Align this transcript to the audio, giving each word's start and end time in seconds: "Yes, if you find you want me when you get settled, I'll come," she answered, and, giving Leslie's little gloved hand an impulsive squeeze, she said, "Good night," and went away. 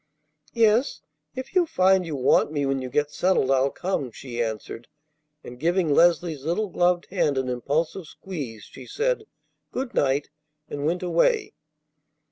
"Yes, 0.55 1.01
if 1.35 1.53
you 1.53 1.67
find 1.67 2.07
you 2.07 2.15
want 2.15 2.51
me 2.51 2.65
when 2.65 2.81
you 2.81 2.89
get 2.89 3.11
settled, 3.11 3.51
I'll 3.51 3.69
come," 3.69 4.09
she 4.11 4.41
answered, 4.41 4.87
and, 5.43 5.59
giving 5.59 5.93
Leslie's 5.93 6.43
little 6.43 6.69
gloved 6.69 7.05
hand 7.11 7.37
an 7.37 7.47
impulsive 7.49 8.07
squeeze, 8.07 8.63
she 8.63 8.87
said, 8.87 9.25
"Good 9.71 9.93
night," 9.93 10.31
and 10.67 10.87
went 10.87 11.03
away. 11.03 11.53